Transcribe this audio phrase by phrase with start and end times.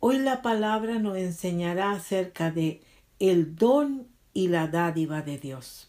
[0.00, 2.82] Hoy la palabra nos enseñará acerca de
[3.18, 5.88] el don y la dádiva de Dios.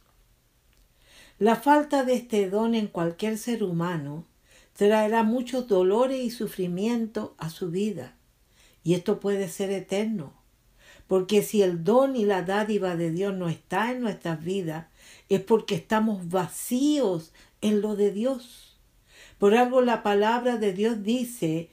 [1.38, 4.26] La falta de este don en cualquier ser humano
[4.74, 8.16] traerá muchos dolores y sufrimiento a su vida.
[8.84, 10.34] Y esto puede ser eterno.
[11.06, 14.88] Porque si el don y la dádiva de Dios no está en nuestras vidas,
[15.30, 18.80] es porque estamos vacíos en lo de Dios.
[19.38, 21.70] Por algo la palabra de Dios dice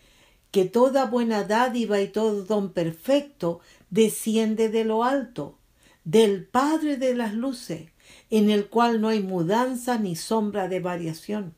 [0.57, 5.59] que toda buena dádiva y todo don perfecto desciende de lo alto,
[6.05, 7.91] del Padre de las luces,
[8.31, 11.55] en el cual no hay mudanza ni sombra de variación.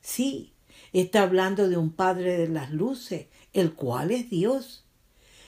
[0.00, 0.52] Sí,
[0.92, 4.84] está hablando de un Padre de las luces, el cual es Dios.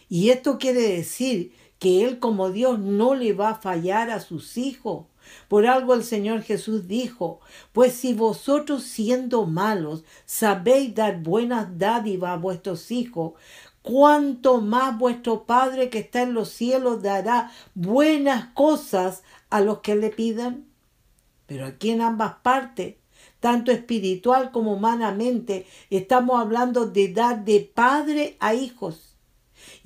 [0.09, 4.59] Y esto quiere decir que Él como Dios no le va a fallar a sus
[4.59, 5.07] hijos,
[5.49, 7.41] por algo el Señor Jesús dijo,
[7.73, 13.33] pues si vosotros siendo malos sabéis dar buenas dádivas a vuestros hijos,
[13.83, 19.95] cuánto más vuestro Padre que está en los cielos dará buenas cosas a los que
[19.97, 20.67] le pidan.
[21.47, 22.97] Pero aquí en ambas partes,
[23.41, 29.08] tanto espiritual como humanamente, estamos hablando de dar de padre a hijos.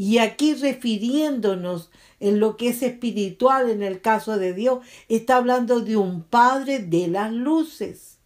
[0.02, 5.78] Y aquí refiriéndonos en lo que es espiritual en el caso de Dios, está hablando
[5.78, 8.18] de un Padre de las luces.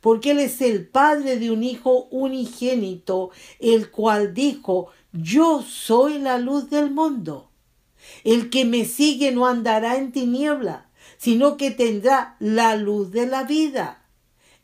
[0.00, 6.38] Porque Él es el Padre de un Hijo unigénito, el cual dijo, yo soy la
[6.38, 7.50] luz del mundo.
[8.22, 10.88] El que me sigue no andará en tiniebla,
[11.18, 14.06] sino que tendrá la luz de la vida.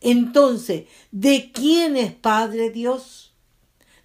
[0.00, 3.31] Entonces, ¿de quién es Padre Dios?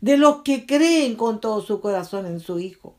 [0.02, 2.97] De los que creen con todo su corazón en su Hijo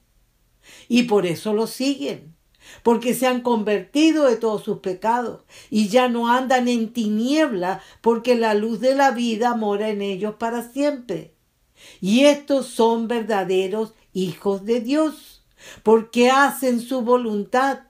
[0.88, 2.34] y por eso lo siguen,
[2.82, 8.34] porque se han convertido de todos sus pecados y ya no andan en tiniebla porque
[8.34, 11.34] la luz de la vida mora en ellos para siempre.
[12.00, 15.44] Y estos son verdaderos hijos de Dios,
[15.82, 17.80] porque hacen su voluntad,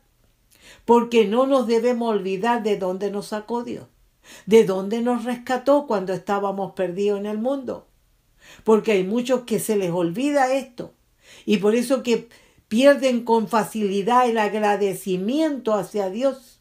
[0.84, 3.86] porque no nos debemos olvidar de dónde nos sacó Dios,
[4.46, 7.87] de dónde nos rescató cuando estábamos perdidos en el mundo.
[8.64, 10.94] Porque hay muchos que se les olvida esto.
[11.44, 12.28] Y por eso que
[12.68, 16.60] pierden con facilidad el agradecimiento hacia Dios.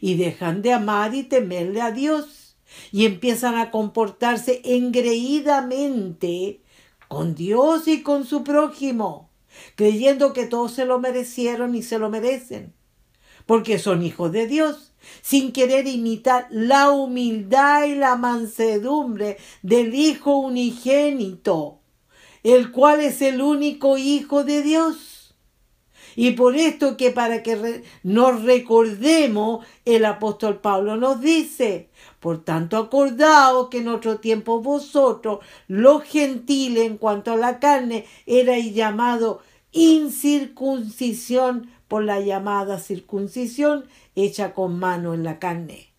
[0.00, 2.56] Y dejan de amar y temerle a Dios.
[2.92, 6.60] Y empiezan a comportarse engreídamente
[7.08, 9.30] con Dios y con su prójimo,
[9.74, 12.74] creyendo que todos se lo merecieron y se lo merecen,
[13.48, 14.92] porque son hijos de Dios,
[15.22, 21.78] sin querer imitar la humildad y la mansedumbre del Hijo unigénito,
[22.42, 25.34] el cual es el único Hijo de Dios.
[26.14, 31.88] Y por esto que para que nos recordemos, el apóstol Pablo nos dice,
[32.20, 38.04] por tanto acordaos que en otro tiempo vosotros, los gentiles en cuanto a la carne,
[38.26, 39.40] erais llamado
[39.72, 45.92] incircuncisión por la llamada circuncisión hecha con mano en la carne.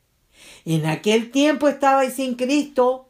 [0.65, 3.07] En aquel tiempo estabais sin Cristo,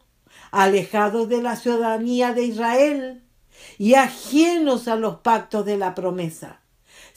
[0.52, 3.24] alejados de la ciudadanía de Israel
[3.78, 6.60] y ajenos a los pactos de la promesa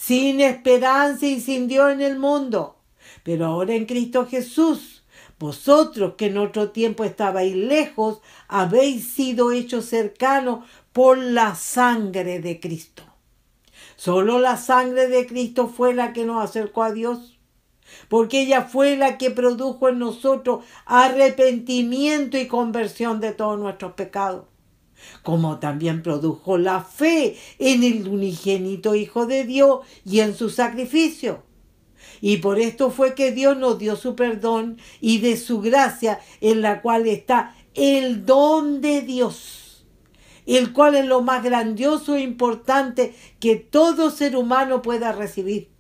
[0.03, 2.77] sin esperanza y sin Dios en el mundo.
[3.23, 5.05] Pero ahora en Cristo Jesús,
[5.39, 12.59] vosotros que en otro tiempo estabais lejos, habéis sido hechos cercanos por la sangre de
[12.59, 13.05] Cristo.
[14.05, 17.39] Solo la sangre de Cristo fue la que nos acercó a Dios.
[18.09, 24.47] porque ella fue la que produjo en nosotros arrepentimiento y conversión de todos nuestros pecados,
[25.23, 31.45] como también produjo la fe en el unigénito Hijo de Dios y en su sacrificio.
[32.21, 36.61] Y por esto fue que Dios nos dio su perdón y de su gracia en
[36.61, 39.62] la cual está el don de Dios,
[40.47, 45.71] el cual es lo más grandioso e importante que todo ser humano pueda recibir,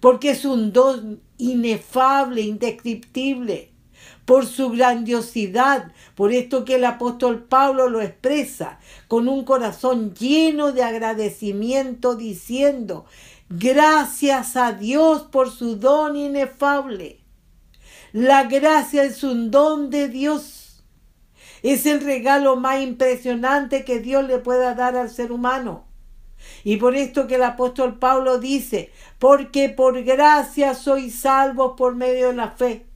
[0.00, 3.72] porque es un don inefable, indescriptible,
[4.24, 10.72] por su grandiosidad, por esto que el apóstol Pablo lo expresa con un corazón lleno
[10.72, 13.04] de agradecimiento diciendo,
[13.48, 17.20] gracias a Dios por su don inefable.
[18.12, 20.61] La gracia es un don de Dios
[21.62, 25.84] es el regalo más impresionante que Dios le pueda dar al ser humano.
[26.64, 32.28] Y por esto que el apóstol Pablo dice, porque por gracia sois salvos por medio
[32.28, 32.86] de la fe.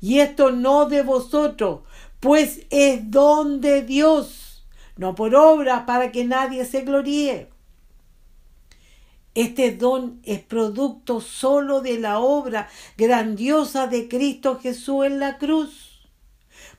[0.00, 1.80] Y esto no de vosotros,
[2.20, 7.48] pues es don de Dios, no por obra para que nadie se gloríe.
[9.34, 15.89] Este don es producto solo de la obra grandiosa de Cristo Jesús en la cruz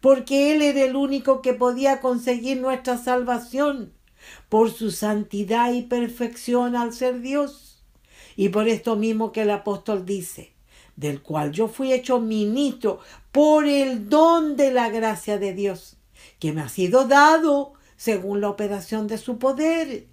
[0.01, 3.93] porque Él era el único que podía conseguir nuestra salvación
[4.49, 7.83] por su santidad y perfección al ser Dios.
[8.35, 10.53] Y por esto mismo que el apóstol dice,
[10.95, 12.99] del cual yo fui hecho ministro
[13.31, 15.97] por el don de la gracia de Dios,
[16.39, 20.07] que me ha sido dado según la operación de su poder.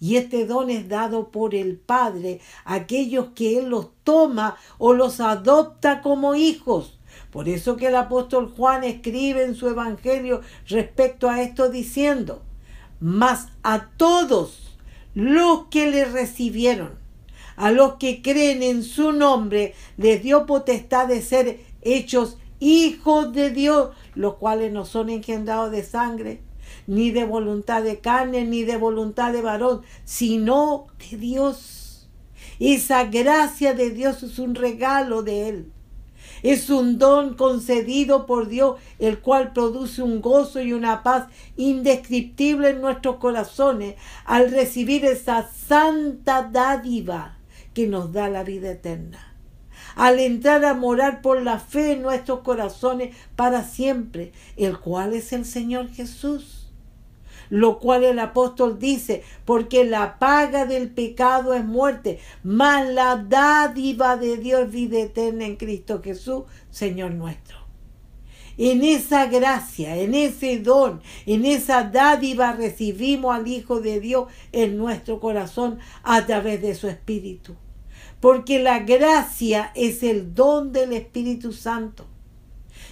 [0.00, 4.92] Y este don es dado por el Padre a aquellos que Él los toma o
[4.92, 6.98] los adopta como hijos
[7.34, 12.44] por eso que el apóstol Juan escribe en su evangelio respecto a esto diciendo,
[13.00, 14.78] mas a todos
[15.16, 16.92] los que le recibieron,
[17.56, 23.50] a los que creen en su nombre, les dio potestad de ser hechos hijos de
[23.50, 26.40] Dios, los cuales no son engendrados de sangre,
[26.86, 32.08] ni de voluntad de carne, ni de voluntad de varón, sino de Dios.
[32.60, 35.72] Esa gracia de Dios es un regalo de Él.
[36.42, 41.26] Es un don concedido por Dios, el cual produce un gozo y una paz
[41.56, 47.38] indescriptible en nuestros corazones al recibir esa santa dádiva
[47.72, 49.34] que nos da la vida eterna.
[49.96, 55.32] Al entrar a morar por la fe en nuestros corazones para siempre, el cual es
[55.32, 56.53] el Señor Jesús
[57.50, 64.16] lo cual el apóstol dice, porque la paga del pecado es muerte, mas la dádiva
[64.16, 67.64] de Dios vida eterna en Cristo Jesús, Señor nuestro.
[68.56, 74.76] En esa gracia, en ese don, en esa dádiva recibimos al Hijo de Dios en
[74.76, 77.56] nuestro corazón a través de su Espíritu.
[78.20, 82.06] Porque la gracia es el don del Espíritu Santo.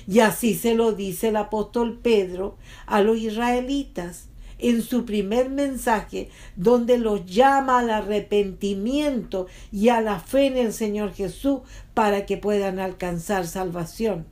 [0.09, 2.57] Y así se lo dice el apóstol Pedro
[2.87, 4.29] a los israelitas
[4.63, 10.73] en su primer mensaje, donde los llama al arrepentimiento y a la fe en el
[10.73, 11.61] Señor Jesús
[11.95, 14.25] para que puedan alcanzar salvación,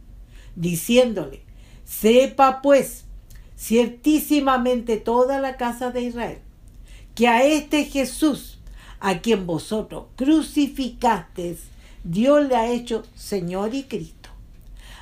[0.55, 1.43] diciéndole,
[1.85, 3.05] sepa pues
[3.59, 6.39] ciertísimamente toda la casa de Israel,
[7.15, 8.61] que a este Jesús,
[9.01, 11.59] a quien vosotros crucificasteis,
[12.05, 14.31] Dios le ha hecho Señor y Cristo.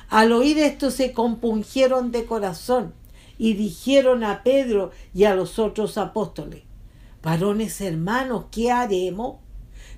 [0.09, 2.93] Al oír esto se compungieron de corazón
[3.39, 6.61] y dijeron a Pedro y a los otros apóstoles,
[7.23, 9.37] varones hermanos, ¿qué haremos?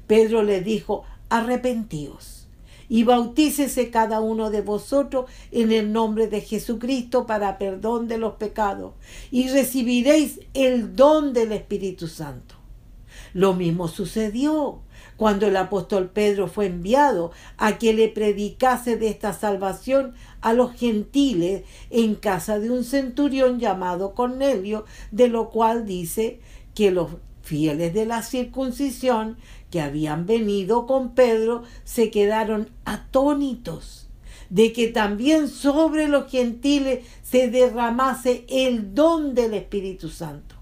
[0.08, 2.48] Pedro les dijo, arrepentíos
[2.88, 8.34] y bautícese cada uno de vosotros en el nombre de Jesucristo para perdón de los
[8.34, 8.94] pecados
[9.32, 12.56] y recibiréis el don del Espíritu Santo.
[13.34, 14.82] Lo mismo sucedió
[15.22, 20.74] cuando el apóstol Pedro fue enviado a que le predicase de esta salvación a los
[20.74, 21.62] gentiles
[21.92, 26.40] en casa de un centurión llamado Cornelio, de lo cual dice
[26.74, 27.12] que los
[27.44, 29.38] fieles de la circuncisión
[29.70, 34.10] que habían venido con Pedro se quedaron atónitos
[34.50, 40.56] de que también sobre los gentiles se derramase el don del Espíritu Santo,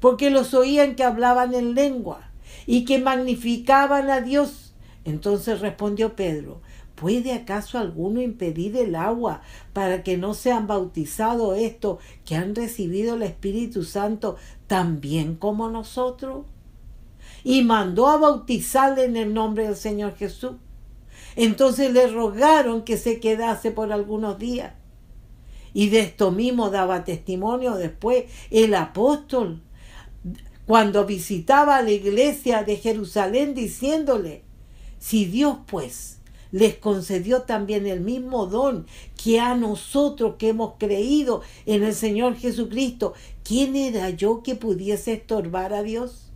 [0.00, 2.29] porque los oían que hablaban en lengua
[2.70, 4.74] y que magnificaban a Dios.
[5.04, 6.60] Entonces respondió Pedro,
[6.94, 13.16] ¿puede acaso alguno impedir el agua para que no sean bautizados estos que han recibido
[13.16, 14.36] el Espíritu Santo
[14.68, 16.46] tan bien como nosotros?
[17.42, 20.52] Y mandó a bautizarle en el nombre del Señor Jesús.
[21.34, 24.74] Entonces le rogaron que se quedase por algunos días.
[25.74, 29.60] Y de esto mismo daba testimonio después el apóstol
[30.70, 34.44] cuando visitaba la iglesia de Jerusalén diciéndole,
[35.00, 36.20] si Dios pues
[36.52, 38.86] les concedió también el mismo don
[39.20, 43.14] que a nosotros que hemos creído en el Señor Jesucristo.
[43.42, 46.30] ¿Quién era yo que pudiese estorbar a Dios?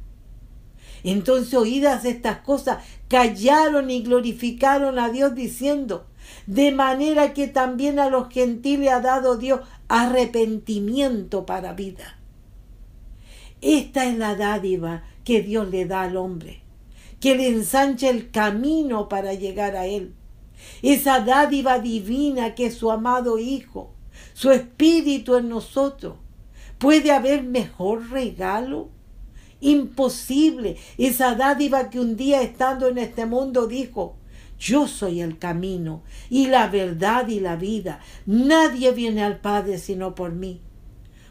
[1.04, 6.06] Entonces, oídas estas cosas, callaron y glorificaron a Dios diciendo,
[6.48, 12.18] de manera que también a los gentiles ha dado Dios arrepentimiento para vida.
[13.64, 16.60] Esta es la dádiva que Dios le da al hombre,
[17.18, 20.12] que le ensancha el camino para llegar a Él.
[20.82, 23.94] Esa dádiva divina que es su amado Hijo,
[24.34, 26.16] su Espíritu en nosotros.
[26.76, 28.90] ¿Puede haber mejor regalo?
[29.62, 30.76] Imposible.
[30.98, 34.16] Esa dádiva que un día estando en este mundo dijo,
[34.58, 38.00] yo soy el camino y la verdad y la vida.
[38.26, 40.60] Nadie viene al Padre sino por mí.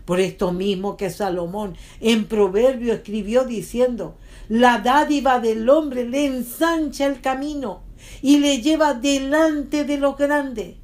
[0.06, 4.16] Por esto mismo que Salomón en Proverbio escribió diciendo,
[4.50, 7.84] la dádiva del hombre le ensancha el camino
[8.22, 10.76] y le lleva delante de los grandes.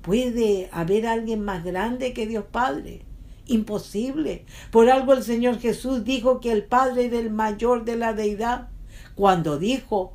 [0.00, 3.02] ¿Puede haber alguien más grande que Dios Padre?
[3.46, 4.46] Imposible.
[4.70, 8.68] Por algo el Señor Jesús dijo que el Padre era el mayor de la deidad.
[9.14, 10.14] Cuando dijo,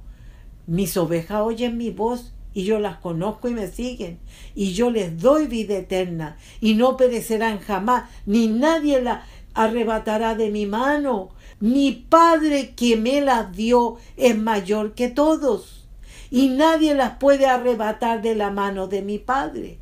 [0.66, 4.20] mis ovejas oyen mi voz y yo las conozco y me siguen,
[4.56, 10.50] y yo les doy vida eterna, y no perecerán jamás, ni nadie la arrebatará de
[10.50, 11.30] mi mano.
[11.60, 15.88] Mi Padre que me las dio es mayor que todos,
[16.30, 19.80] y nadie las puede arrebatar de la mano de mi Padre.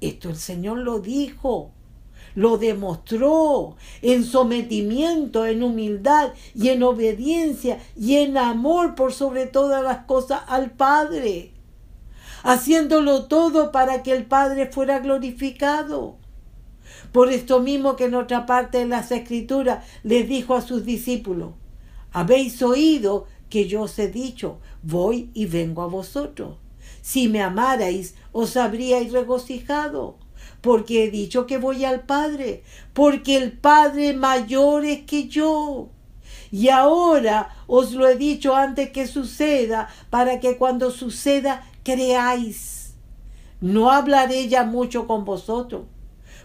[0.00, 1.72] Esto el Señor lo dijo
[2.34, 9.82] lo demostró en sometimiento, en humildad y en obediencia y en amor por sobre todas
[9.82, 11.52] las cosas al Padre,
[12.42, 16.16] haciéndolo todo para que el Padre fuera glorificado.
[17.12, 21.54] Por esto mismo que en otra parte de las Escrituras les dijo a sus discípulos,
[22.12, 26.56] habéis oído que yo os he dicho, voy y vengo a vosotros.
[27.02, 30.18] Si me amarais, os habríais regocijado
[30.60, 35.88] porque he dicho que voy al Padre, porque el Padre mayor es que yo.
[36.52, 42.94] Y ahora os lo he dicho antes que suceda, para que cuando suceda creáis.
[43.60, 45.82] No hablaré ya mucho con vosotros,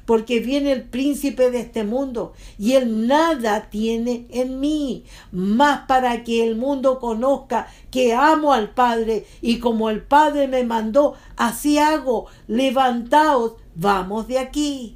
[0.06, 6.24] porque viene el príncipe de este mundo, y él nada tiene en mí, más para
[6.24, 11.78] que el mundo conozca que amo al Padre, y como el Padre me mandó, así
[11.78, 14.96] hago, levantaos, Vamos de aquí.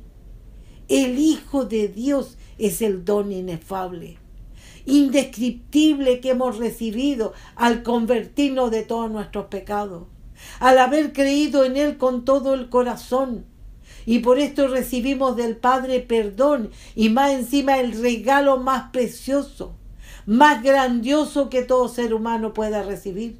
[0.87, 4.17] El Hijo de Dios es el don inefable,
[4.85, 10.03] indescriptible que hemos recibido al convertirnos de todos nuestros pecados,
[10.59, 13.45] al haber creído en Él con todo el corazón.
[14.05, 19.75] Y por esto recibimos del Padre perdón y más encima el regalo más precioso,
[20.25, 23.39] más grandioso que todo ser humano pueda recibir.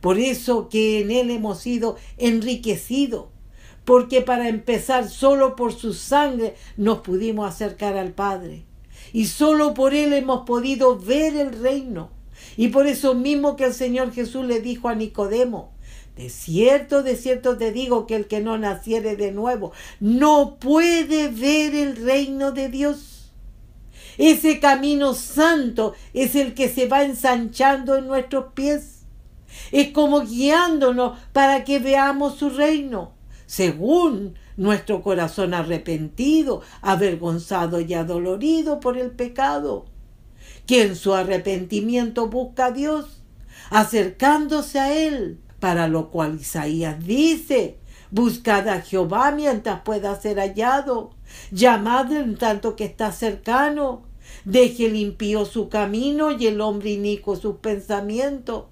[0.00, 3.26] Por eso que en Él hemos sido enriquecidos
[3.84, 8.64] porque para empezar solo por su sangre nos pudimos acercar al Padre.
[9.12, 12.10] Y solo por Él hemos podido ver el reino.
[12.56, 15.73] Y por eso mismo que el Señor Jesús le dijo a Nicodemo,
[16.16, 21.28] de cierto, de cierto te digo que el que no naciere de nuevo no puede
[21.28, 23.32] ver el reino de Dios.
[24.16, 29.06] Ese camino santo es el que se va ensanchando en nuestros pies.
[29.72, 33.14] Es como guiándonos para que veamos su reino
[33.46, 39.86] según nuestro corazón arrepentido, avergonzado y adolorido por el pecado,
[40.66, 43.22] que en su arrepentimiento busca a Dios,
[43.70, 47.78] acercándose a Él, para lo cual Isaías dice,
[48.10, 51.12] buscad a Jehová mientras pueda ser hallado,
[51.52, 54.02] llamad en tanto que está cercano,
[54.44, 58.64] deje el impío su camino y el hombre inico sus pensamientos,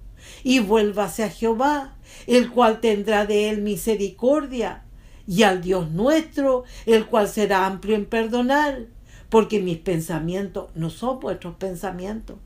[0.43, 1.95] y vuélvase a Jehová,
[2.27, 4.83] el cual tendrá de él misericordia,
[5.25, 8.85] y al Dios nuestro, el cual será amplio en perdonar,
[9.29, 12.37] porque mis pensamientos no son vuestros pensamientos,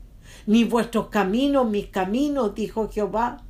[0.46, 3.44] ni vuestros caminos mis caminos, dijo Jehová.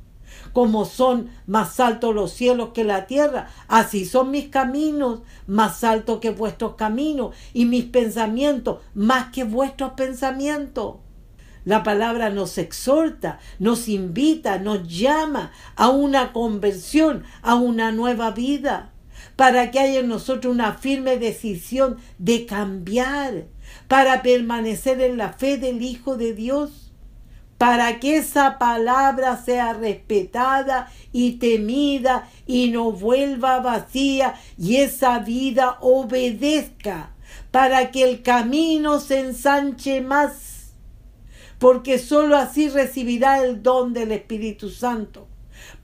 [0.53, 6.19] Como son más altos los cielos que la tierra, así son mis caminos más altos
[6.19, 10.95] que vuestros caminos, y mis pensamientos más que vuestros pensamientos.
[11.65, 18.91] La palabra nos exhorta, nos invita, nos llama a una conversión, a una nueva vida,
[19.35, 23.45] para que haya en nosotros una firme decisión de cambiar,
[23.87, 26.88] para permanecer en la fe del Hijo de Dios,
[27.59, 35.77] para que esa palabra sea respetada y temida y no vuelva vacía y esa vida
[35.81, 37.11] obedezca,
[37.51, 40.73] para que el camino se ensanche más
[41.59, 45.27] porque sólo así recibirá el don del Espíritu Santo,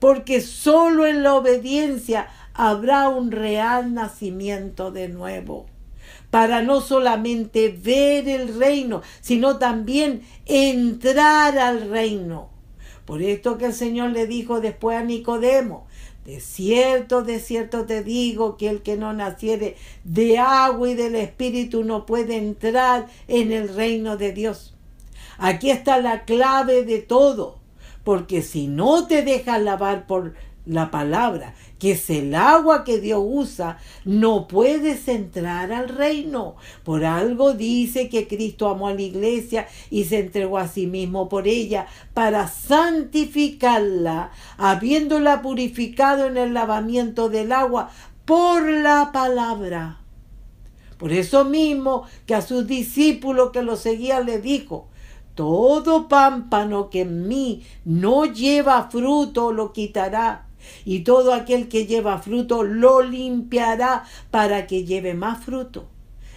[0.00, 5.66] porque solo en la obediencia habrá un real nacimiento de nuevo
[6.36, 12.50] para no solamente ver el reino, sino también entrar al reino.
[13.06, 15.86] Por esto que el Señor le dijo después a Nicodemo,
[16.26, 21.14] de cierto, de cierto te digo que el que no naciere de agua y del
[21.14, 24.74] Espíritu no puede entrar en el reino de Dios.
[25.38, 27.60] Aquí está la clave de todo,
[28.04, 30.34] porque si no te dejas lavar por
[30.66, 36.56] la palabra, que es el agua que Dios usa, no puedes entrar al reino.
[36.84, 41.28] Por algo dice que Cristo amó a la iglesia y se entregó a sí mismo
[41.28, 47.90] por ella para santificarla, habiéndola purificado en el lavamiento del agua
[48.24, 50.00] por la palabra.
[50.96, 54.88] Por eso mismo que a sus discípulos que lo seguían le dijo,
[55.34, 60.45] todo pámpano que en mí no lleva fruto lo quitará
[60.84, 65.88] y todo aquel que lleva fruto lo limpiará para que lleve más fruto.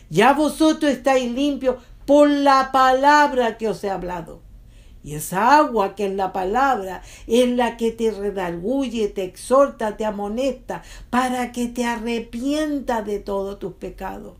[0.09, 4.41] Ya vosotros estáis limpios por la palabra que os he hablado.
[5.03, 10.05] Y esa agua que es la palabra es la que te redarguye, te exhorta, te
[10.05, 14.33] amonesta para que te arrepientas de todos tus pecados.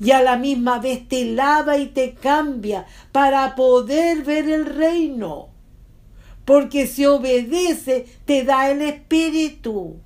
[0.00, 5.50] Y a la misma vez te lava y te cambia para poder ver el reino
[6.48, 9.96] porque si obedece te da el Espíritu.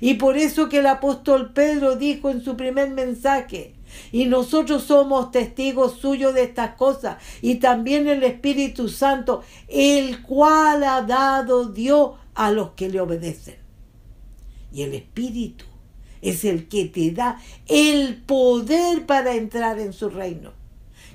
[0.00, 3.76] Y por eso que el apóstol Pedro dijo en su primer mensaje,
[4.10, 10.82] y nosotros somos testigos suyos de estas cosas, y también el Espíritu Santo, el cual
[10.82, 13.58] ha dado Dios a los que le obedecen.
[14.72, 15.66] Y el Espíritu
[16.22, 20.60] es el que te da el poder para entrar en su reino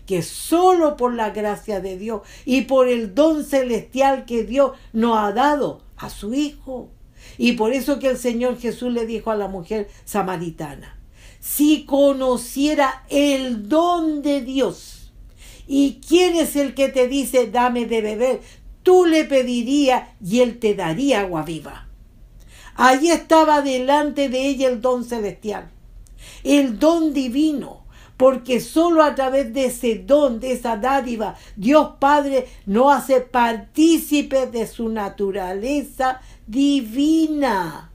[0.08, 5.20] que solo por la gracia de Dios y por el don celestial que Dios nos
[5.20, 6.90] ha dado a su Hijo.
[7.38, 10.98] Y por eso que el Señor Jesús le dijo a la mujer samaritana,
[11.40, 15.12] si conociera el don de Dios,
[15.68, 18.42] y quién es el que te dice, dame de beber,
[18.84, 21.90] tú le pedirías y él te daría agua viva.
[22.76, 25.70] Allí estaba delante de ella el don celestial,
[26.44, 27.77] el don divino
[28.18, 34.48] porque solo a través de ese don, de esa dádiva, Dios Padre no hace partícipe
[34.48, 37.92] de su naturaleza divina.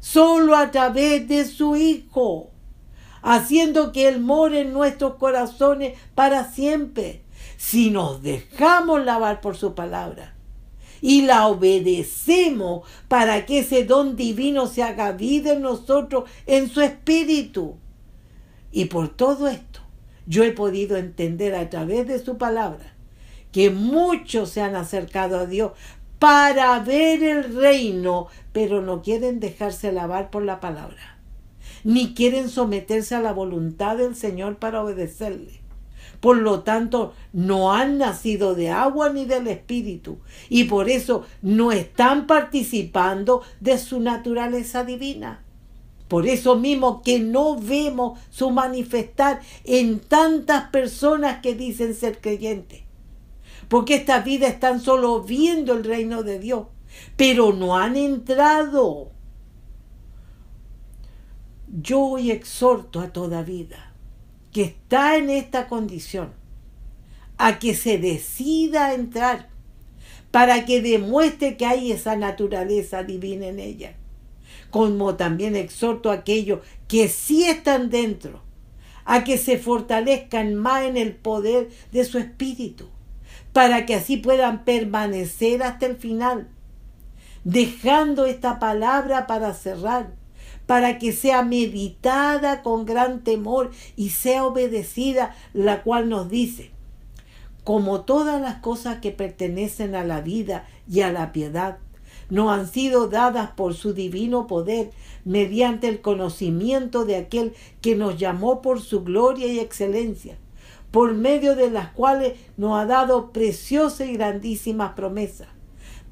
[0.00, 2.50] Solo a través de su Hijo,
[3.22, 7.22] haciendo que Él more en nuestros corazones para siempre,
[7.56, 10.34] si nos dejamos lavar por su palabra
[11.00, 16.80] y la obedecemos para que ese don divino se haga vida en nosotros, en su
[16.80, 17.76] espíritu.
[18.76, 19.78] Y por todo esto,
[20.26, 22.92] yo he podido entender a través de su palabra
[23.52, 25.72] que muchos se han acercado a Dios
[26.18, 31.20] para ver el reino, pero no quieren dejarse lavar por la palabra,
[31.84, 35.60] ni quieren someterse a la voluntad del Señor para obedecerle.
[36.18, 41.70] Por lo tanto, no han nacido de agua ni del Espíritu y por eso no
[41.70, 45.44] están participando de su naturaleza divina.
[46.08, 52.82] Por eso mismo que no vemos su manifestar en tantas personas que dicen ser creyentes.
[53.68, 56.66] Porque estas vidas están solo viendo el reino de Dios,
[57.16, 59.10] pero no han entrado.
[61.66, 63.92] Yo hoy exhorto a toda vida
[64.52, 66.32] que está en esta condición
[67.38, 69.48] a que se decida a entrar
[70.30, 73.96] para que demuestre que hay esa naturaleza divina en ella
[74.74, 76.58] como también exhorto a aquellos
[76.88, 78.40] que sí están dentro,
[79.04, 82.88] a que se fortalezcan más en el poder de su espíritu,
[83.52, 86.48] para que así puedan permanecer hasta el final,
[87.44, 90.12] dejando esta palabra para cerrar,
[90.66, 96.72] para que sea meditada con gran temor y sea obedecida, la cual nos dice,
[97.62, 101.78] como todas las cosas que pertenecen a la vida y a la piedad,
[102.30, 104.90] no han sido dadas por su divino poder
[105.24, 110.36] mediante el conocimiento de aquel que nos llamó por su gloria y excelencia,
[110.90, 115.48] por medio de las cuales nos ha dado preciosas y grandísimas promesas,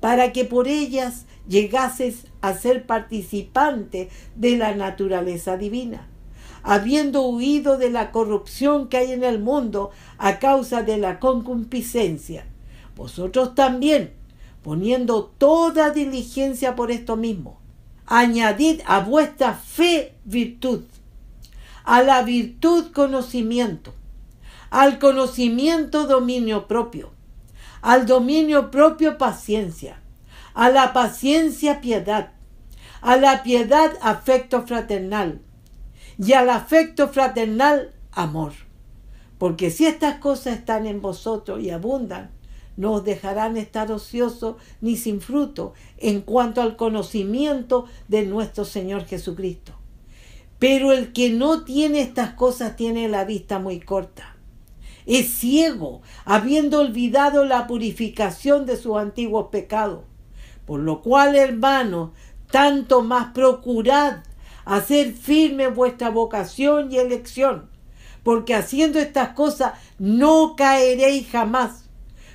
[0.00, 6.08] para que por ellas llegases a ser participante de la naturaleza divina,
[6.62, 12.46] habiendo huido de la corrupción que hay en el mundo a causa de la concupiscencia.
[12.96, 14.12] Vosotros también,
[14.62, 17.60] poniendo toda diligencia por esto mismo.
[18.06, 20.84] Añadid a vuestra fe virtud,
[21.84, 23.94] a la virtud conocimiento,
[24.70, 27.10] al conocimiento dominio propio,
[27.80, 30.00] al dominio propio paciencia,
[30.54, 32.32] a la paciencia piedad,
[33.00, 35.40] a la piedad afecto fraternal
[36.18, 38.52] y al afecto fraternal amor.
[39.38, 42.30] Porque si estas cosas están en vosotros y abundan,
[42.76, 49.04] no os dejarán estar ociosos ni sin fruto en cuanto al conocimiento de nuestro Señor
[49.04, 49.72] Jesucristo.
[50.58, 54.36] Pero el que no tiene estas cosas tiene la vista muy corta.
[55.06, 60.04] Es ciego, habiendo olvidado la purificación de sus antiguos pecados.
[60.66, 62.10] Por lo cual, hermanos,
[62.50, 64.22] tanto más procurad
[64.64, 67.68] hacer firme vuestra vocación y elección,
[68.22, 71.81] porque haciendo estas cosas no caeréis jamás,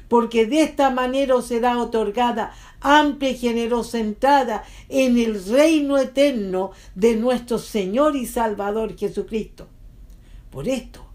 [0.08, 6.72] porque de esta manera os será otorgada amplia y generosa entrada en el reino eterno
[6.96, 9.68] de nuestro Señor y Salvador Jesucristo.
[10.52, 11.06] Por esto,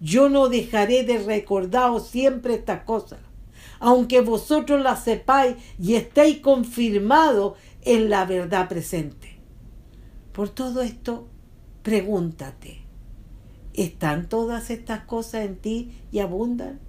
[0.00, 3.18] yo no dejaré de recordaros siempre estas cosas,
[3.80, 9.38] aunque vosotros las sepáis y estéis confirmados en la verdad presente.
[10.32, 11.26] Por todo esto,
[11.82, 12.82] pregúntate,
[13.74, 16.87] ¿están todas estas cosas en ti y abundan?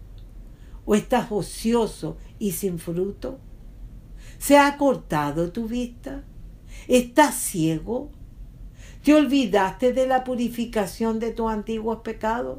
[0.91, 3.37] ¿O estás ocioso y sin fruto?
[4.39, 6.23] ¿Se ha cortado tu vista?
[6.87, 8.09] ¿Estás ciego?
[9.03, 12.57] ¿Te olvidaste de la purificación de tus antiguos pecados?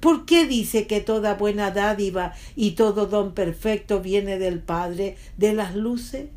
[0.00, 5.52] ¿Por qué dice que toda buena dádiva y todo don perfecto viene del Padre de
[5.52, 6.28] las luces?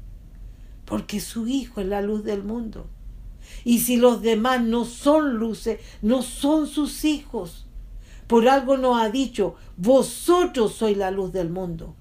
[0.86, 2.86] Porque su Hijo es la luz del mundo.
[3.63, 7.64] Y si los demás no son luces, no son sus hijos.
[8.28, 11.96] Por algo nos ha dicho, vosotros sois la luz del mundo.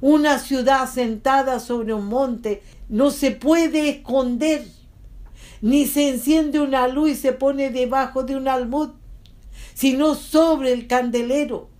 [0.00, 4.66] Una ciudad sentada sobre un monte no se puede esconder,
[5.62, 8.90] ni se enciende una luz y se pone debajo de un almud,
[9.72, 11.70] sino sobre el candelero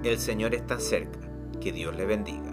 [0.02, 1.18] El Señor está cerca.
[1.60, 2.49] Que Dios le bendiga.